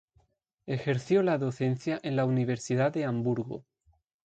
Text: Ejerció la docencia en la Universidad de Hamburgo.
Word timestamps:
Ejerció 0.65 1.21
la 1.21 1.37
docencia 1.37 1.99
en 2.01 2.15
la 2.15 2.25
Universidad 2.25 2.91
de 2.91 3.05
Hamburgo. 3.05 3.67